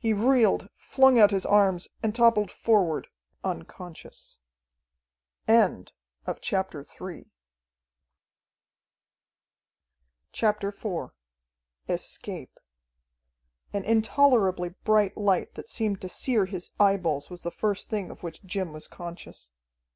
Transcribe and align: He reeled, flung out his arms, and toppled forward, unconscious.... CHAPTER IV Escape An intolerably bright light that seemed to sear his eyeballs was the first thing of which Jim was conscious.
He 0.00 0.12
reeled, 0.12 0.70
flung 0.76 1.20
out 1.20 1.30
his 1.30 1.46
arms, 1.46 1.86
and 2.02 2.12
toppled 2.12 2.50
forward, 2.50 3.06
unconscious.... 3.44 4.40
CHAPTER 5.46 6.78
IV 6.80 7.26
Escape 11.88 12.58
An 13.72 13.84
intolerably 13.84 14.70
bright 14.82 15.16
light 15.16 15.54
that 15.54 15.68
seemed 15.68 16.00
to 16.00 16.08
sear 16.08 16.46
his 16.46 16.72
eyeballs 16.80 17.30
was 17.30 17.42
the 17.42 17.52
first 17.52 17.88
thing 17.88 18.10
of 18.10 18.24
which 18.24 18.42
Jim 18.42 18.72
was 18.72 18.88
conscious. 18.88 19.52